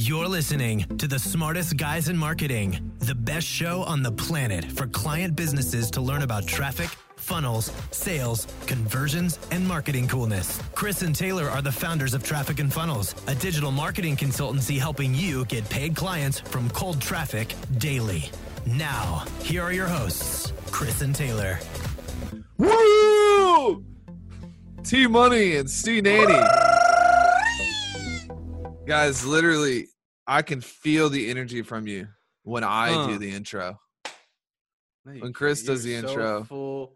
[0.00, 4.86] You're listening to the smartest guys in marketing, the best show on the planet for
[4.86, 6.86] client businesses to learn about traffic,
[7.16, 10.62] funnels, sales, conversions, and marketing coolness.
[10.76, 15.16] Chris and Taylor are the founders of Traffic and Funnels, a digital marketing consultancy helping
[15.16, 18.30] you get paid clients from cold traffic daily.
[18.66, 21.58] Now, here are your hosts, Chris and Taylor.
[22.56, 23.84] Woo!
[24.84, 26.67] T Money and C Nanny.
[28.88, 29.88] Guys, literally,
[30.26, 32.08] I can feel the energy from you
[32.42, 33.06] when I Huh.
[33.08, 33.78] do the intro.
[35.04, 36.92] No, When Chris does the so intro.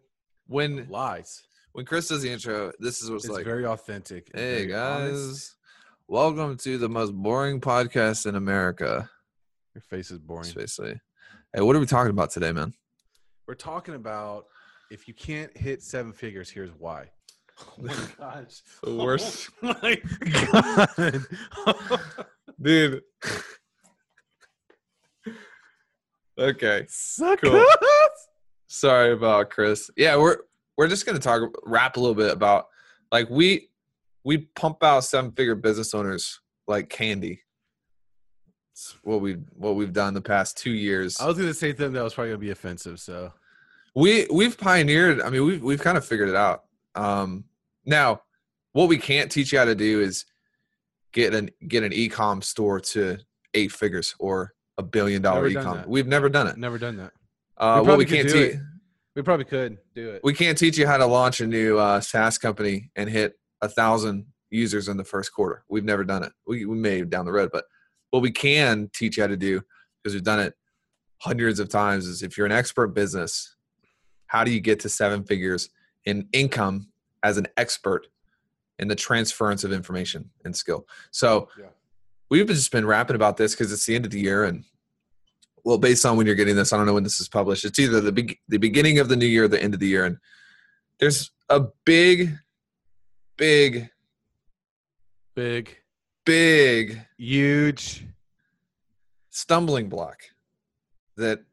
[0.47, 1.43] When lies.
[1.73, 3.45] when Chris does the intro, this is what's It's like.
[3.45, 4.31] very authentic.
[4.35, 5.13] Hey very honest.
[5.13, 5.57] guys,
[6.09, 9.11] welcome to the most boring podcast in America.
[9.75, 10.51] your face is boring.
[10.55, 10.99] Basically,
[11.53, 12.73] hey, what are we talking about today, man?
[13.47, 14.47] We're talking about
[14.91, 17.11] if you can't hit seven figures, here's why.
[17.79, 18.63] Oh my gosh.
[18.83, 19.51] The worst.
[19.63, 20.01] Oh my
[21.03, 21.25] god.
[22.61, 23.03] Dude.
[26.39, 26.87] okay.
[26.89, 27.65] Suck Cool.
[28.69, 29.91] Sorry about Chris.
[29.97, 30.39] Yeah, we're
[30.77, 32.67] we're just gonna talk rap a little bit about
[33.11, 33.69] like we
[34.25, 37.43] we pump out seven figure business owners like candy.
[38.73, 41.21] It's what we what we've done the past two years.
[41.21, 43.33] I was gonna say something that was probably gonna be offensive, so
[43.95, 45.21] we we've pioneered.
[45.21, 46.65] I mean, we've we've kind of figured it out.
[46.95, 47.45] Um,
[47.85, 48.23] now,
[48.73, 50.25] what we can't teach you how to do is
[51.13, 53.19] get an get an e-com store to
[53.55, 55.85] eight figures or a billion dollar Never e-com.
[55.87, 56.57] We've never done it.
[56.57, 57.13] Never done that.
[57.57, 58.57] Uh, what probably we can't teach.
[59.15, 60.25] We probably could do it.
[60.25, 63.69] we can't teach you how to launch a new uh, SaaS company and hit a
[63.69, 65.65] thousand users in the first quarter.
[65.69, 66.33] We've never done it.
[66.47, 67.65] We, we may down the road, but
[68.11, 69.61] what we can teach you how to do
[70.03, 70.55] because we've done it
[71.19, 73.55] hundreds of times is if you're an expert business,
[74.27, 75.69] how do you get to seven figures
[76.05, 76.89] in income
[77.23, 78.07] as an expert
[78.79, 80.87] in the transference of information and skill?
[81.11, 81.67] So Yeah.
[82.31, 84.65] we've just been rapping about this because it's the end of the year and
[85.65, 87.65] well, based on when you're getting this, I don't know when this is published.
[87.65, 89.87] It's either the big, the beginning of the new year or the end of the
[89.87, 90.19] year, and
[90.99, 92.37] there's a big,
[93.37, 93.89] big,
[95.37, 95.79] Big,
[96.27, 98.05] big huge.
[99.31, 100.23] stumbling block
[101.17, 101.45] that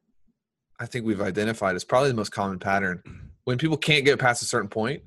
[0.80, 3.04] I think we've identified as probably the most common pattern.
[3.44, 5.04] When people can't get past a certain point,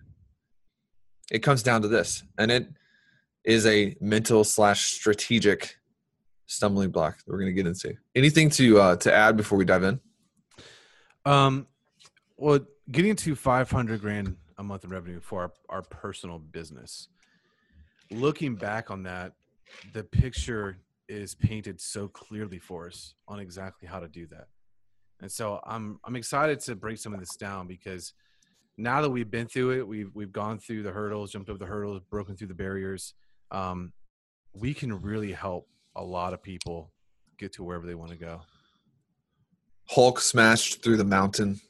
[1.32, 2.68] it comes down to this, and it
[3.42, 5.76] is a mental slash strategic
[6.46, 7.94] stumbling block that we're going to get into.
[8.14, 10.00] Anything to uh, to add before we dive in?
[11.24, 11.66] Um,
[12.36, 12.60] well,
[12.90, 17.08] getting to 500 grand a month in revenue for our, our personal business.
[18.10, 19.32] Looking back on that,
[19.94, 20.76] the picture
[21.08, 24.48] is painted so clearly for us on exactly how to do that.
[25.20, 28.12] And so I'm I'm excited to break some of this down because
[28.76, 31.66] now that we've been through it, we've we've gone through the hurdles, jumped over the
[31.66, 33.14] hurdles, broken through the barriers.
[33.50, 33.92] Um,
[34.54, 36.92] we can really help a lot of people
[37.38, 38.40] get to wherever they want to go
[39.88, 41.60] Hulk smashed through the mountain.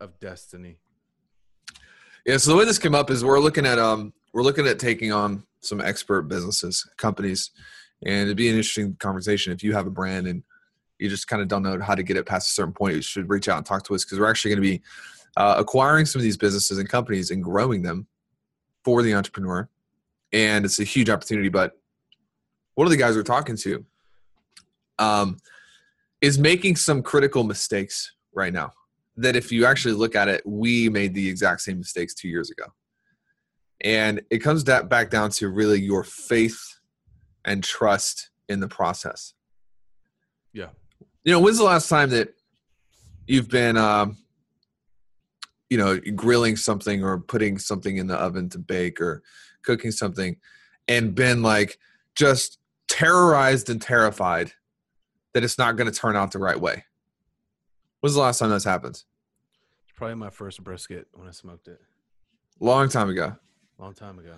[0.00, 0.78] of destiny.
[2.26, 4.78] Yeah, so the way this came up is we're looking at um we're looking at
[4.78, 7.50] taking on some expert businesses, companies,
[8.04, 10.42] and it'd be an interesting conversation if you have a brand and
[10.98, 12.96] you just kind of don't know how to get it past a certain point.
[12.96, 14.82] You should reach out and talk to us because we're actually going to be
[15.38, 18.08] uh, acquiring some of these businesses and companies and growing them
[18.84, 19.68] for the entrepreneur,
[20.32, 21.48] and it's a huge opportunity.
[21.48, 21.78] But
[22.74, 23.86] one of the guys we're talking to
[24.98, 25.36] um,
[26.20, 28.72] is making some critical mistakes right now
[29.16, 32.50] that if you actually look at it, we made the exact same mistakes two years
[32.50, 32.64] ago.
[33.80, 36.60] And it comes that back down to really your faith
[37.44, 39.34] and trust in the process.
[40.52, 40.70] Yeah.
[41.22, 42.34] You know, when's the last time that
[43.28, 44.16] you've been, um,
[45.70, 49.22] you know, grilling something or putting something in the oven to bake or
[49.62, 50.36] cooking something
[50.86, 51.78] and been like
[52.14, 52.58] just
[52.88, 54.52] terrorized and terrified
[55.34, 56.84] that it's not going to turn out the right way?
[58.00, 58.94] When's the last time that's happened?
[58.94, 61.80] It's probably my first brisket when I smoked it
[62.60, 63.36] Long time ago.
[63.78, 64.34] long time ago.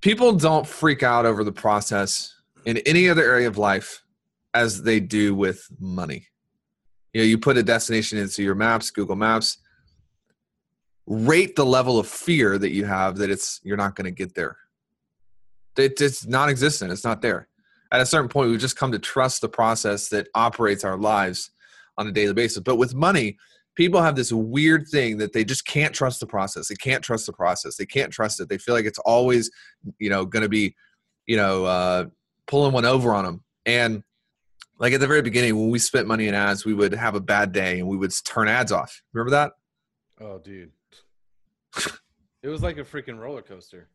[0.00, 2.34] People don't freak out over the process
[2.64, 4.02] in any other area of life
[4.54, 6.26] as they do with money.
[7.12, 9.58] You know, you put a destination into your maps, Google Maps,
[11.06, 14.34] rate the level of fear that you have that it's you're not going to get
[14.34, 14.56] there.
[15.76, 16.92] It, it's non-existent.
[16.92, 17.48] It's not there.
[17.90, 21.50] At a certain point, we just come to trust the process that operates our lives
[21.98, 22.62] on a daily basis.
[22.62, 23.36] But with money,
[23.74, 26.68] people have this weird thing that they just can't trust the process.
[26.68, 27.76] They can't trust the process.
[27.76, 28.48] They can't trust it.
[28.48, 29.50] They feel like it's always,
[29.98, 30.74] you know, going to be,
[31.26, 32.04] you know, uh,
[32.46, 33.44] pulling one over on them.
[33.66, 34.02] And
[34.78, 37.20] like at the very beginning, when we spent money in ads, we would have a
[37.20, 39.02] bad day and we would turn ads off.
[39.12, 39.52] Remember that?
[40.20, 40.72] Oh, dude.
[42.42, 43.88] It was like a freaking roller coaster.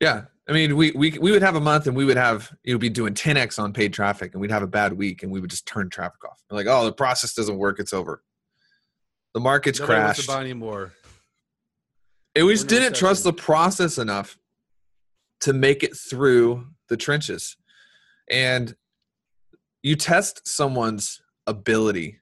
[0.00, 0.24] Yeah.
[0.48, 2.78] I mean, we, we we would have a month and we would have you know
[2.78, 5.50] be doing 10x on paid traffic and we'd have a bad week and we would
[5.50, 6.42] just turn traffic off.
[6.50, 8.22] We're like, oh, the process doesn't work, it's over.
[9.34, 10.28] The market's Nobody wants crashed.
[10.28, 10.92] to buy anymore.
[12.34, 14.38] And we just We're didn't trust the process enough
[15.40, 17.56] to make it through the trenches.
[18.30, 18.74] And
[19.82, 22.20] you test someone's ability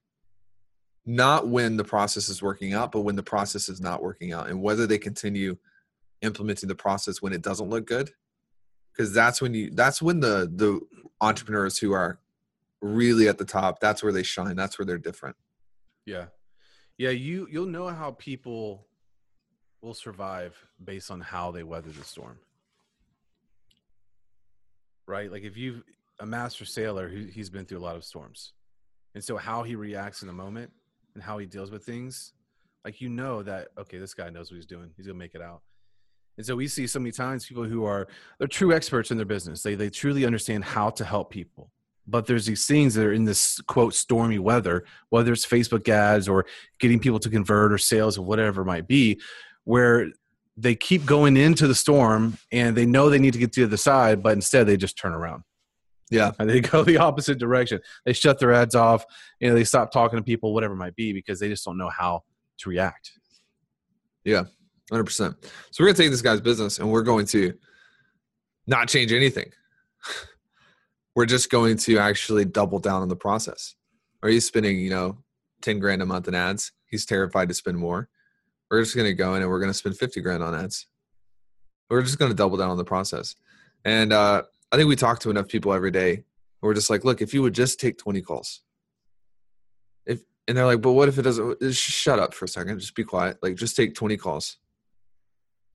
[1.06, 4.48] not when the process is working out, but when the process is not working out
[4.48, 5.56] and whether they continue
[6.22, 8.10] implementing the process when it doesn't look good.
[8.92, 10.80] Because that's when you that's when the the
[11.20, 12.18] entrepreneurs who are
[12.80, 14.56] really at the top, that's where they shine.
[14.56, 15.36] That's where they're different.
[16.04, 16.26] Yeah.
[16.98, 18.86] Yeah, you you'll know how people
[19.82, 22.38] will survive based on how they weather the storm.
[25.06, 25.30] Right?
[25.30, 25.84] Like if you've
[26.18, 28.54] a master sailor who he's been through a lot of storms.
[29.14, 30.72] And so how he reacts in the moment
[31.16, 32.34] and how he deals with things,
[32.84, 34.90] like you know that okay, this guy knows what he's doing.
[34.96, 35.62] He's gonna make it out.
[36.36, 38.06] And so we see so many times people who are
[38.38, 39.62] they're true experts in their business.
[39.62, 41.72] They they truly understand how to help people.
[42.06, 46.28] But there's these things that are in this quote stormy weather, whether it's Facebook ads
[46.28, 46.46] or
[46.78, 49.20] getting people to convert or sales or whatever it might be,
[49.64, 50.08] where
[50.56, 53.66] they keep going into the storm and they know they need to get to the
[53.66, 55.42] other side, but instead they just turn around
[56.10, 56.32] Yeah.
[56.38, 57.80] and they go the opposite direction.
[58.04, 59.04] They shut their ads off,
[59.40, 61.78] you know, they stop talking to people, whatever it might be, because they just don't
[61.78, 62.22] know how
[62.58, 63.12] to react.
[64.24, 64.44] Yeah,
[64.90, 65.36] Hundred percent.
[65.72, 67.54] So we're gonna take this guy's business and we're going to
[68.66, 69.50] not change anything.
[71.16, 73.74] we're just going to actually double down on the process.
[74.22, 75.18] Are you spending, you know,
[75.60, 76.70] ten grand a month in ads?
[76.86, 78.08] He's terrified to spend more.
[78.70, 80.86] We're just gonna go in and we're gonna spend fifty grand on ads.
[81.90, 83.34] We're just gonna double down on the process.
[83.84, 86.24] And uh, I think we talk to enough people every day.
[86.60, 88.62] We're just like, look, if you would just take twenty calls,
[90.04, 91.50] if and they're like, but what if it doesn't?
[91.50, 92.78] Uh, just shut up for a second.
[92.78, 93.38] Just be quiet.
[93.42, 94.58] Like, just take twenty calls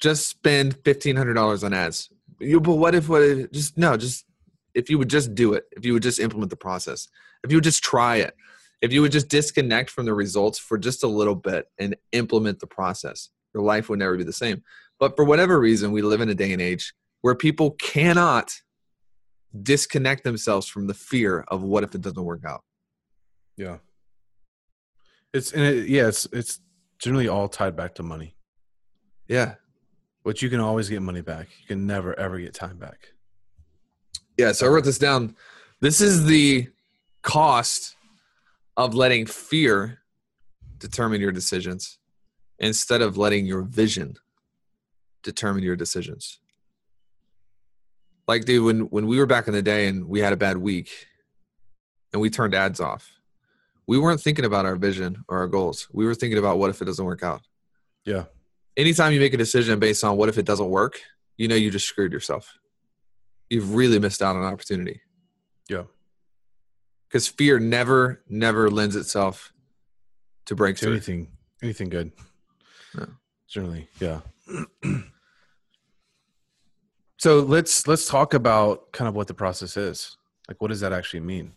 [0.01, 2.09] just spend fifteen hundred dollars on ads.
[2.39, 4.25] You, but what if what if just no, just
[4.73, 7.07] if you would just do it, if you would just implement the process,
[7.43, 8.35] if you would just try it,
[8.81, 12.59] if you would just disconnect from the results for just a little bit and implement
[12.59, 14.63] the process, your life would never be the same.
[14.99, 18.51] But for whatever reason, we live in a day and age where people cannot
[19.59, 22.63] disconnect themselves from the fear of what if it doesn't work out.
[23.57, 23.77] Yeah.
[25.33, 26.59] It's and it, yeah, it's it's
[26.99, 28.35] generally all tied back to money.
[29.27, 29.55] Yeah.
[30.23, 31.47] But you can always get money back.
[31.61, 33.13] You can never ever get time back.
[34.37, 35.35] Yeah, so I wrote this down.
[35.81, 36.67] This is the
[37.21, 37.95] cost
[38.77, 39.99] of letting fear
[40.77, 41.99] determine your decisions
[42.59, 44.15] instead of letting your vision
[45.23, 46.39] determine your decisions.
[48.31, 50.55] Like, dude, when, when we were back in the day and we had a bad
[50.55, 50.89] week
[52.13, 53.11] and we turned ads off,
[53.87, 55.89] we weren't thinking about our vision or our goals.
[55.91, 57.41] We were thinking about what if it doesn't work out.
[58.05, 58.23] Yeah.
[58.77, 61.01] Anytime you make a decision based on what if it doesn't work,
[61.35, 62.57] you know you just screwed yourself.
[63.49, 65.01] You've really missed out on an opportunity
[65.67, 65.83] Yeah.
[67.09, 69.51] because fear never never lends itself
[70.45, 71.27] to To anything
[71.61, 72.13] anything good.
[72.95, 73.07] No.
[73.49, 74.21] Generally, yeah.
[77.21, 80.17] so let's let's talk about kind of what the process is.
[80.47, 81.53] Like what does that actually mean?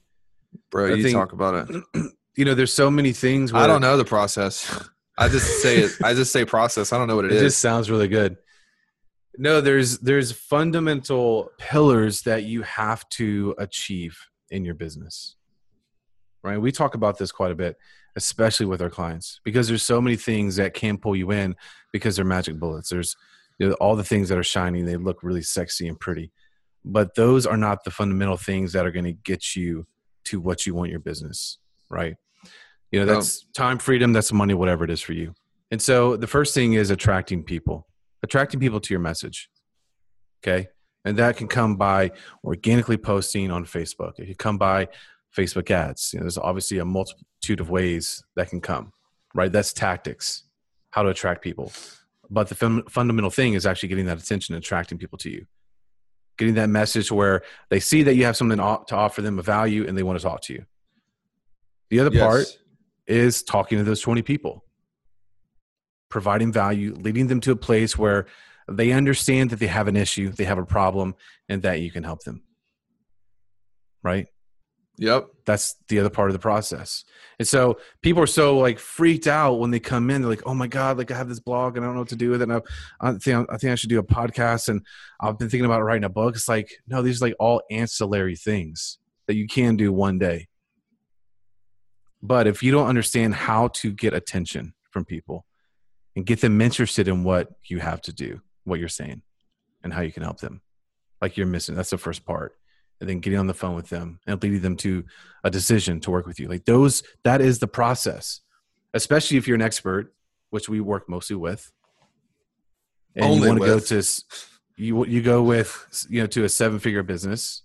[0.70, 1.82] bro I you think- talk about it.
[2.36, 4.68] You know, there's so many things i don't know the process.
[5.16, 6.92] I just say it i just say process.
[6.92, 7.42] I don't know what it it is.
[7.42, 8.36] It just sounds really good.
[9.38, 14.18] No there's there's fundamental pillars that you have to achieve
[14.50, 15.36] in your business.
[16.42, 16.60] Right?
[16.60, 17.76] We talk about this quite a bit
[18.16, 21.54] especially with our clients because there's so many things that can pull you in
[21.92, 22.90] because they're magic bullets.
[22.90, 23.16] There's
[23.58, 26.32] you know, all the things that are shiny they look really sexy and pretty
[26.84, 29.86] but those are not the fundamental things that are going to get you
[30.24, 31.58] to what you want your business
[31.90, 32.16] right
[32.90, 33.14] you know No.
[33.14, 35.34] that's time freedom that's money whatever it is for you
[35.74, 37.88] and so the first thing is attracting people,
[38.22, 39.50] attracting people to your message.
[40.40, 40.68] Okay.
[41.04, 42.12] And that can come by
[42.44, 44.12] organically posting on Facebook.
[44.18, 44.86] It can come by
[45.36, 46.12] Facebook ads.
[46.12, 48.92] You know, there's obviously a multitude of ways that can come,
[49.34, 49.50] right?
[49.50, 50.44] That's tactics,
[50.92, 51.72] how to attract people.
[52.30, 55.46] But the fun- fundamental thing is actually getting that attention and attracting people to you.
[56.38, 59.86] Getting that message where they see that you have something to offer them a value
[59.86, 60.64] and they want to talk to you.
[61.90, 62.22] The other Yes.
[62.22, 62.46] part
[63.06, 64.64] is talking to those 20 people
[66.08, 68.26] providing value leading them to a place where
[68.70, 71.14] they understand that they have an issue they have a problem
[71.48, 72.42] and that you can help them
[74.02, 74.26] right
[74.96, 77.04] yep that's the other part of the process
[77.38, 80.54] and so people are so like freaked out when they come in they're like oh
[80.54, 82.40] my god like i have this blog and i don't know what to do with
[82.40, 82.60] it and i,
[83.00, 84.82] I think i think i should do a podcast and
[85.20, 88.36] i've been thinking about writing a book it's like no these are like all ancillary
[88.36, 90.48] things that you can do one day
[92.22, 95.44] but if you don't understand how to get attention from people
[96.16, 99.22] and get them interested in what you have to do what you're saying
[99.82, 100.62] and how you can help them.
[101.20, 101.74] Like you're missing.
[101.74, 102.56] That's the first part.
[103.04, 105.04] And then getting on the phone with them and leading them to
[105.44, 106.48] a decision to work with you.
[106.48, 108.40] Like those, that is the process.
[108.94, 110.14] Especially if you're an expert,
[110.48, 111.70] which we work mostly with.
[113.14, 114.02] And Only you want to go to
[114.76, 117.62] you you go with you know to a seven figure business,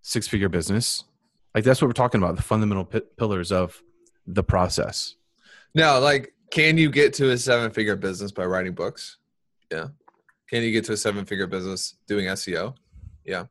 [0.00, 1.04] six figure business.
[1.54, 3.82] Like that's what we're talking about, the fundamental pi- pillars of
[4.26, 5.16] the process.
[5.74, 9.18] Now, like, can you get to a seven figure business by writing books?
[9.70, 9.88] Yeah.
[10.48, 12.74] Can you get to a seven figure business doing SEO?
[13.26, 13.44] Yeah.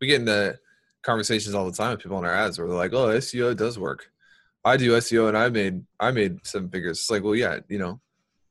[0.00, 0.58] We get into
[1.02, 3.78] conversations all the time with people on our ads where they're like, oh, SEO does
[3.78, 4.10] work.
[4.64, 6.98] I do SEO and I made I made seven figures.
[6.98, 8.00] It's like, well, yeah, you know,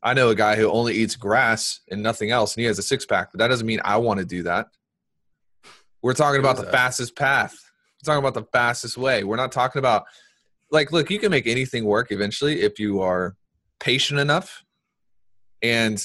[0.01, 2.83] I know a guy who only eats grass and nothing else, and he has a
[2.83, 4.67] six pack, but that doesn't mean I want to do that.
[6.01, 6.71] We're talking about the that?
[6.71, 7.55] fastest path.
[8.01, 9.23] We're talking about the fastest way.
[9.23, 10.05] We're not talking about
[10.71, 13.35] like look, you can make anything work eventually if you are
[13.79, 14.63] patient enough
[15.61, 16.01] and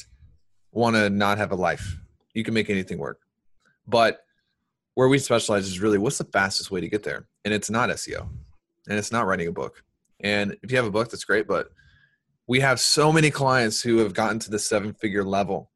[0.72, 1.96] want to not have a life.
[2.34, 3.20] You can make anything work.
[3.86, 4.20] But
[4.94, 7.26] where we specialize is really what's the fastest way to get there?
[7.44, 8.28] And it's not SEO.
[8.88, 9.82] And it's not writing a book.
[10.20, 11.46] And if you have a book, that's great.
[11.46, 11.70] But
[12.46, 15.70] we have so many clients who have gotten to the seven figure level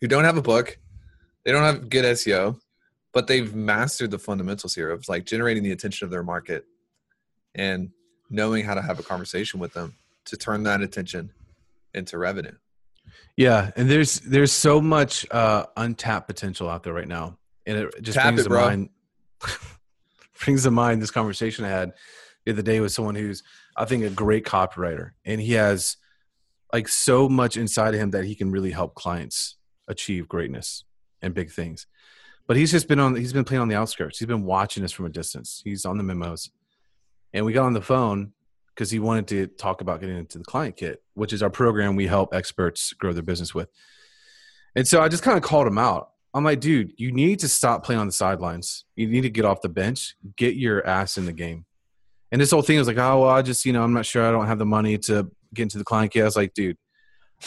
[0.00, 0.78] who don't have a book,
[1.44, 2.60] they don't have good SEO,
[3.12, 6.64] but they've mastered the fundamentals here of like generating the attention of their market
[7.54, 7.90] and
[8.30, 9.96] knowing how to have a conversation with them
[10.26, 11.32] to turn that attention
[11.94, 12.54] into revenue.
[13.36, 17.38] Yeah, and there's there's so much uh, untapped potential out there right now,
[17.68, 18.64] and it just Tap brings it, to bro.
[18.64, 18.88] mind
[20.44, 21.92] brings to mind this conversation I had
[22.44, 23.42] the other day with someone who's
[23.76, 25.96] I think a great copywriter, and he has
[26.72, 29.56] like so much inside of him that he can really help clients
[29.86, 30.84] achieve greatness
[31.22, 31.86] and big things.
[32.46, 34.18] But he's just been on he's been playing on the outskirts.
[34.18, 35.60] He's been watching us from a distance.
[35.62, 36.50] He's on the memos,
[37.34, 38.32] and we got on the phone
[38.74, 41.96] because he wanted to talk about getting into the client kit, which is our program
[41.96, 43.68] we help experts grow their business with.
[44.74, 46.10] And so I just kind of called him out.
[46.34, 48.84] I'm like, dude, you need to stop playing on the sidelines.
[48.96, 51.64] You need to get off the bench, get your ass in the game.
[52.30, 54.26] And this whole thing was like, oh, well, I just, you know, I'm not sure.
[54.26, 56.22] I don't have the money to get into the client kit.
[56.22, 56.76] I was like, dude,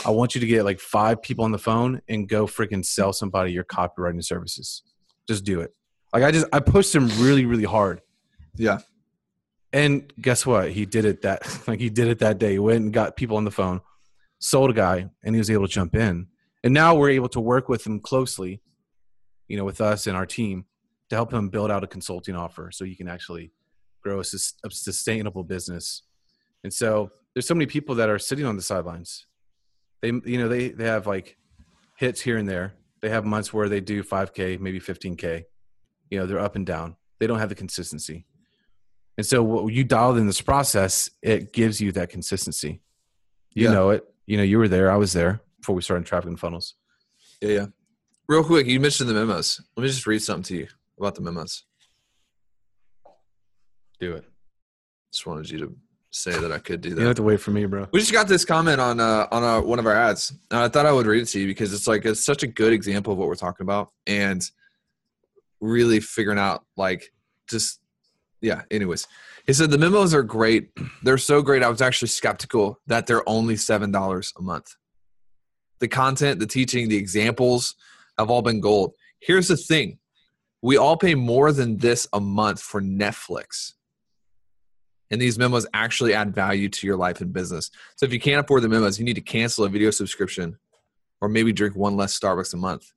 [0.06, 3.14] I want you to get like five people on the phone and go freaking sell
[3.14, 4.82] somebody your copywriting services.
[5.28, 5.74] Just do it.
[6.14, 8.02] Like I just, I pushed him really, really hard.
[8.56, 8.80] Yeah.
[9.74, 10.72] And guess what?
[10.72, 12.54] He did it that like he did it that day.
[12.54, 13.82] He went and got people on the phone,
[14.40, 16.28] sold a guy, and he was able to jump in.
[16.64, 18.62] And now we're able to work with him closely,
[19.52, 20.66] you know, with us and our team
[21.10, 23.52] to help him build out a consulting offer so he can actually
[24.02, 26.04] grow a, sus- a sustainable business.
[26.64, 29.26] And so there's so many people that are sitting on the sidelines.
[30.02, 31.38] They you know, they they have like
[31.98, 32.74] hits here and there.
[33.02, 35.44] They have months where they do 5k, maybe 15k.
[36.10, 36.96] You know, they're up and down.
[37.20, 38.26] They don't have the consistency.
[39.18, 42.82] And so what you dialed in this process, it gives you that consistency.
[43.54, 43.74] You Yeah.
[43.74, 44.04] know it.
[44.26, 44.90] You know, you were there.
[44.92, 46.76] I was there before we started traffic and funnels.
[47.42, 47.66] Yeah, yeah.
[48.32, 49.60] Real quick, you mentioned the memos.
[49.76, 51.66] Let me just read something to you about the memos.
[54.00, 54.24] Do it.
[55.12, 55.76] Just wanted you to
[56.12, 56.96] say that I could do that.
[56.96, 57.90] don't have to wait for me, bro.
[57.92, 60.32] We just got this comment on uh, on uh, one of our ads.
[60.50, 62.48] And I thought I would read it to you because it's like it's such a
[62.48, 64.42] good example of what we're talking about and
[65.60, 67.12] really figuring out like
[67.50, 67.82] just
[68.40, 68.62] yeah.
[68.72, 69.10] Anyways,
[69.46, 70.70] he said the memos are great.
[71.04, 71.64] They're so great.
[71.64, 74.74] I was actually skeptical that they're only seven dollars a month.
[75.82, 77.76] The content, the teaching, the examples
[78.18, 78.94] have all been gold.
[79.20, 80.00] Here's the thing:
[80.62, 83.74] we all pay more than this a month for Netflix
[85.12, 87.70] and these memos actually add value to your life and business.
[87.98, 90.58] So if you can't afford the memos, you need to cancel a video subscription
[91.20, 92.92] or maybe drink one less Starbucks a month.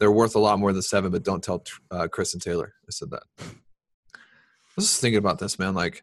[0.00, 2.74] They're worth a lot more than seven, but don't tell uh, Chris and Taylor.
[2.88, 3.22] I said that.
[3.38, 5.74] I was just thinking about this, man.
[5.74, 6.02] Like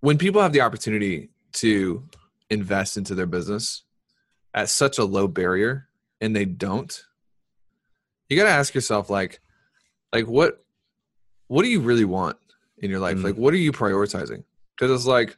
[0.00, 2.04] when people have the opportunity to
[2.50, 3.84] invest into their business
[4.52, 5.88] at such a low barrier
[6.20, 7.04] and they don't,
[8.28, 9.40] you got to ask yourself, like,
[10.12, 10.64] like what,
[11.48, 12.36] what do you really want?
[12.80, 13.18] in your life?
[13.18, 13.24] Mm.
[13.24, 14.42] Like, what are you prioritizing?
[14.76, 15.36] Because it's like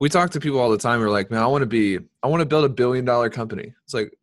[0.00, 1.00] we talk to people all the time.
[1.00, 3.74] We're like, man, I want to be, I want to build a billion dollar company.
[3.84, 4.16] It's like,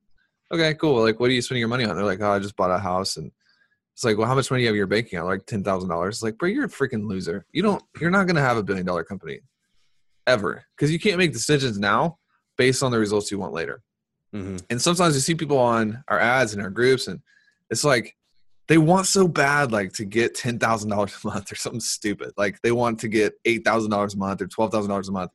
[0.51, 1.01] okay, cool.
[1.03, 1.95] Like, what are you spending your money on?
[1.95, 3.31] They're like, oh, I just bought a house, and
[3.93, 5.27] it's like, well, how much money do you have in your bank account?
[5.27, 6.17] Like ten thousand dollars.
[6.17, 7.45] It's like, bro, you're a freaking loser.
[7.51, 9.41] You don't, you're not gonna have a billion dollar company
[10.27, 12.17] ever because you can't make decisions now
[12.57, 13.81] based on the results you want later.
[14.36, 14.57] Mm-hmm.
[14.69, 17.19] And sometimes you see people on our ads and our groups, and
[17.69, 18.15] it's like
[18.67, 22.31] they want so bad, like to get ten thousand dollars a month or something stupid.
[22.38, 25.12] Like they want to get eight thousand dollars a month or twelve thousand dollars a
[25.12, 25.31] month,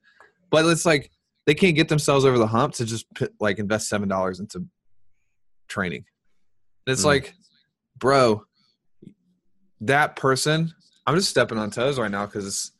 [0.50, 1.10] but it's like
[1.46, 4.64] they can't get themselves over the hump to just put, like invest seven dollars into
[5.68, 6.04] training.
[6.86, 7.06] And it's Mm.
[7.06, 7.34] like,
[7.98, 8.44] bro,
[9.80, 10.72] that person.
[11.06, 12.72] I'm just stepping on toes right now because it's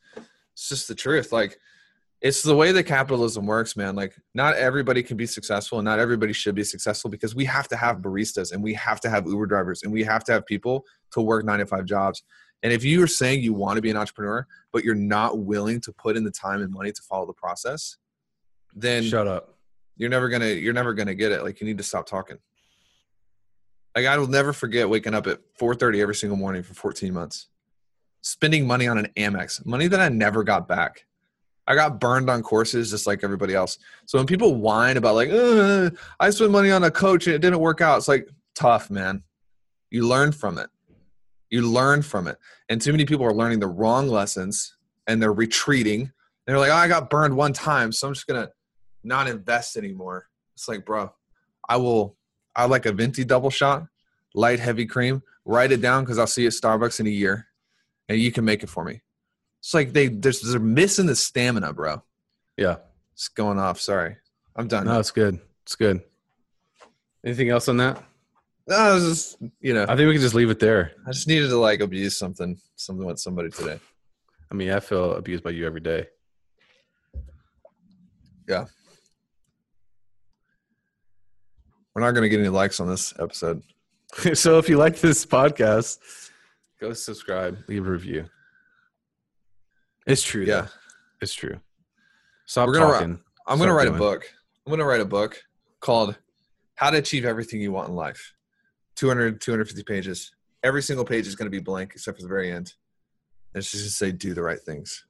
[0.55, 1.33] it's just the truth.
[1.33, 1.59] Like
[2.25, 3.95] it's the way that capitalism works, man.
[3.95, 7.69] Like, not everybody can be successful, and not everybody should be successful because we have
[7.69, 10.47] to have baristas, and we have to have Uber drivers, and we have to have
[10.47, 12.23] people to work nine to five jobs.
[12.63, 15.83] And if you are saying you want to be an entrepreneur, but you're not willing
[15.83, 17.99] to put in the time and money to follow the process,
[18.75, 19.59] then Shut up.
[19.99, 21.43] you're never gonna you're never gonna get it.
[21.43, 22.39] Like, you need to stop talking.
[23.95, 27.49] Like, I will never forget waking up at 4:30 every single morning for 14 months,
[28.23, 31.05] spending money on an Amex, money that I never got back.
[31.67, 33.79] I got burned on courses just like everybody else.
[34.07, 35.91] So when people whine about like, "Uh,
[36.21, 39.23] I spent money on a coach and it didn't work out, it's like tough, man.
[39.91, 40.69] You learn from it.
[41.51, 42.39] You learn from it.
[42.69, 46.11] And too many people are learning the wrong lessons and they're retreating.
[46.47, 48.51] They're like, oh, I got burned one time, so I'm just gonna
[49.03, 50.29] not invest anymore.
[50.55, 51.13] It's like, bro,
[51.69, 52.17] I will.
[52.57, 53.85] I like a venti double shot,
[54.35, 55.23] light heavy cream.
[55.45, 57.49] Write it down because I'll see you at Starbucks in a year,
[58.09, 59.03] and you can make it for me.
[59.65, 62.03] It's like they they're, they're missing the stamina, bro.
[62.59, 62.77] Yeah.
[63.15, 63.81] It's going off.
[63.81, 64.15] Sorry,
[64.55, 64.85] I'm done.
[64.85, 65.41] No, it's good.
[65.63, 66.03] It's good.
[67.25, 68.05] Anything else on that?
[68.69, 70.93] No, just you know, I think we can just leave it there.
[71.07, 73.81] I just needed to like abuse something, something with somebody today.
[74.53, 76.09] I mean, I feel abused by you every day.
[78.47, 78.67] Yeah.
[81.95, 83.63] We're not gonna get any likes on this episode.
[84.35, 86.01] so if you like this podcast,
[86.79, 88.27] go subscribe, leave a review.
[90.07, 90.45] It's true.
[90.45, 90.63] Yeah.
[90.63, 90.69] though.
[91.21, 91.61] It's true.
[92.47, 93.21] Stop We're gonna talking.
[93.47, 94.25] I'm gonna Start write a book.
[94.67, 95.43] I'm gonna write a book
[95.81, 96.17] called
[96.75, 98.35] How to Achieve Everything You Want in Life.
[98.97, 100.33] 200, 250 pages.
[100.63, 102.73] Every single page is gonna be blank except for the very end.
[103.55, 105.05] And it's just to say do the right things.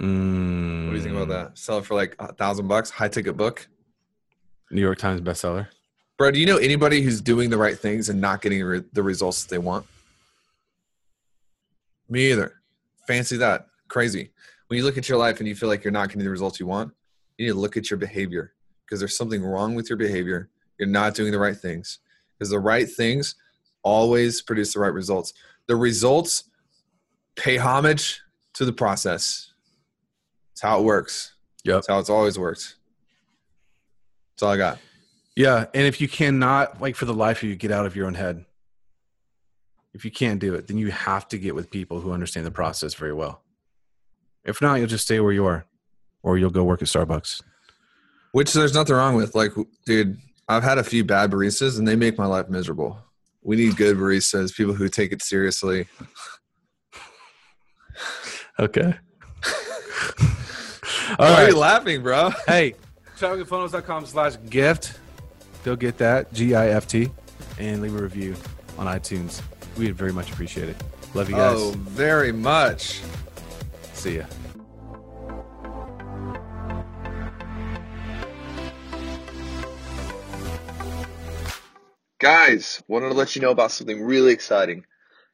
[0.00, 1.58] Mm, What do you think about that?
[1.58, 3.66] Sell it for like a thousand bucks, high ticket book.
[4.70, 5.68] New York Times bestseller.
[6.18, 9.02] Bro, do you know anybody who's doing the right things and not getting re- the
[9.02, 9.86] results that they want?
[12.08, 12.54] Me either.
[13.06, 13.66] Fancy that.
[13.88, 14.30] Crazy.
[14.68, 16.58] When you look at your life and you feel like you're not getting the results
[16.58, 16.92] you want,
[17.38, 18.52] you need to look at your behavior
[18.84, 20.50] because there's something wrong with your behavior.
[20.78, 22.00] You're not doing the right things
[22.38, 23.36] because the right things
[23.82, 25.32] always produce the right results.
[25.68, 26.50] The results
[27.36, 28.20] pay homage
[28.54, 29.52] to the process.
[30.52, 31.34] It's how it works.
[31.64, 31.78] Yep.
[31.78, 32.76] It's how it's always worked.
[34.34, 34.78] That's all I got.
[35.36, 38.06] Yeah, and if you cannot, like for the life of you, get out of your
[38.06, 38.44] own head.
[39.96, 42.50] If you can't do it, then you have to get with people who understand the
[42.50, 43.40] process very well.
[44.44, 45.64] If not, you'll just stay where you are,
[46.22, 47.40] or you'll go work at Starbucks.
[48.32, 49.34] Which there's nothing wrong with.
[49.34, 49.52] Like,
[49.86, 52.98] dude, I've had a few bad baristas and they make my life miserable.
[53.42, 55.88] We need good baristas, people who take it seriously.
[58.58, 58.94] Okay.
[61.16, 62.30] Why All are you laughing, bro?
[62.46, 62.74] Hey,
[63.18, 64.98] trafficfunnels.com slash gift.
[65.62, 67.10] Go get that, G I F T,
[67.58, 68.34] and leave a review
[68.78, 69.42] on iTunes.
[69.76, 70.76] We'd very much appreciate it.
[71.14, 71.58] Love you guys.
[71.58, 73.02] Oh, very much.
[73.92, 74.24] See ya.
[82.18, 84.86] Guys, wanted to let you know about something really exciting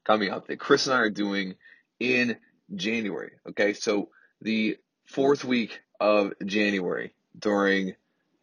[0.05, 1.55] coming up that Chris and I are doing
[2.01, 2.37] in
[2.75, 3.33] January.
[3.51, 4.09] Okay, so
[4.41, 7.95] the fourth week of January during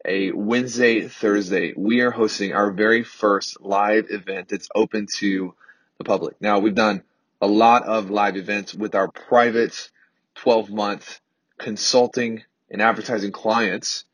[0.06, 5.54] a Wednesday, Thursday, we are hosting our very first live event that's open to
[6.00, 6.38] the public.
[6.40, 7.04] Now, we've done
[7.42, 9.92] a lot of live events with our private
[10.36, 11.20] 12 month
[11.58, 14.06] consulting and advertising clients.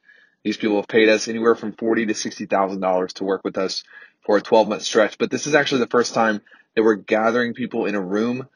[0.43, 3.58] These people have paid us anywhere from forty to sixty thousand dollars to work with
[3.58, 3.84] us
[4.26, 5.19] for a 12 month stretch.
[5.19, 6.41] But this is actually the first time
[6.76, 8.48] that we're gathering people in a room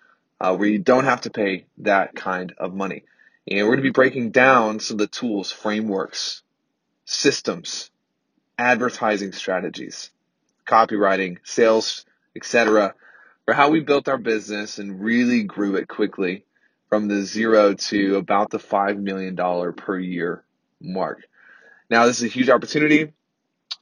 [0.42, 3.04] uh, where you don't have to pay that kind of money.
[3.48, 6.42] And we're going to be breaking down some of the tools, frameworks,
[7.06, 7.92] systems,
[8.58, 10.10] advertising strategies,
[10.68, 12.96] copywriting, sales, etc.,
[13.50, 16.46] for how we built our business and really grew it quickly
[16.88, 19.36] from the zero to about the $5 million
[19.74, 20.44] per year
[20.80, 21.24] mark.
[21.90, 23.12] Now, this is a huge opportunity.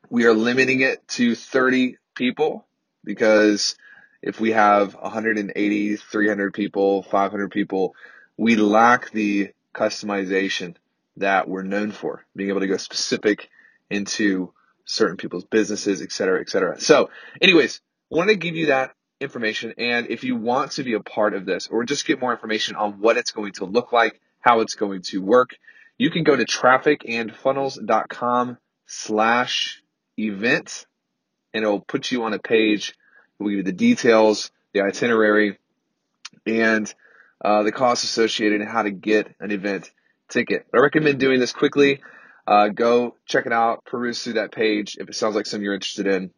[0.09, 2.65] We are limiting it to 30 people
[3.03, 3.75] because
[4.21, 7.93] if we have 180, 300 people, 500 people,
[8.37, 10.75] we lack the customization
[11.17, 13.49] that we're known for, being able to go specific
[13.89, 14.53] into
[14.85, 16.79] certain people's businesses, et cetera, et cetera.
[16.79, 17.09] So
[17.41, 19.73] anyways, wanted to give you that information.
[19.77, 22.75] And if you want to be a part of this or just get more information
[22.75, 25.55] on what it's going to look like, how it's going to work,
[25.97, 29.81] you can go to trafficandfunnels.com slash
[30.17, 30.85] event
[31.53, 32.93] and it will put you on a page.
[33.39, 35.57] We'll give you the details, the itinerary,
[36.45, 36.93] and
[37.43, 39.91] uh, the costs associated and how to get an event
[40.29, 40.67] ticket.
[40.73, 42.01] I recommend doing this quickly.
[42.45, 45.73] Uh, go check it out, peruse through that page if it sounds like something you're
[45.73, 46.31] interested in.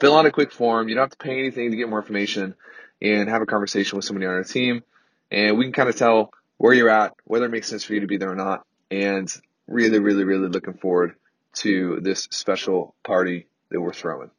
[0.00, 0.88] Fill out a quick form.
[0.88, 2.54] You don't have to pay anything to get more information
[3.02, 4.82] and have a conversation with somebody on our team.
[5.30, 8.00] And we can kind of tell where you're at, whether it makes sense for you
[8.00, 8.64] to be there or not.
[8.90, 9.30] And
[9.66, 11.14] really, really, really looking forward
[11.56, 14.30] to this special party that we're throwing.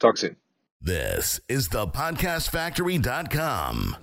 [0.00, 0.36] Talk soon.
[0.80, 3.96] This is the podcastfactory.com.